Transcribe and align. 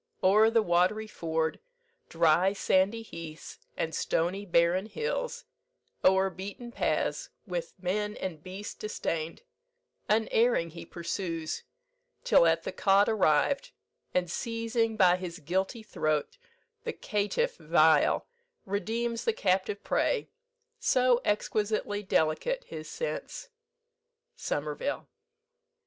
O'er 0.23 0.49
the 0.49 0.63
watery 0.63 1.05
ford, 1.05 1.59
Dry 2.09 2.53
sandy 2.53 3.03
heaths, 3.03 3.59
and 3.77 3.93
stony 3.93 4.47
barren 4.47 4.87
hills, 4.87 5.45
O'er 6.03 6.31
beaten 6.31 6.71
paths, 6.71 7.29
with 7.45 7.75
men 7.79 8.17
and 8.17 8.41
beasts 8.41 8.73
distain'd, 8.73 9.43
Unerring 10.09 10.71
he 10.71 10.87
pursues; 10.87 11.61
till 12.23 12.47
at 12.47 12.63
the 12.63 12.71
cot 12.71 13.07
Arriv'd, 13.07 13.69
and 14.11 14.31
seizing 14.31 14.97
by 14.97 15.17
his 15.17 15.37
guilty 15.37 15.83
throat 15.83 16.39
The 16.83 16.93
caitiff 16.93 17.57
vile, 17.57 18.25
redeems 18.65 19.23
the 19.25 19.33
captive 19.33 19.83
prey: 19.83 20.29
So 20.79 21.21
exquisitely 21.23 22.01
delicate 22.01 22.63
his 22.63 22.89
sense!" 22.89 23.49
SOMERVILLE. 24.35 25.07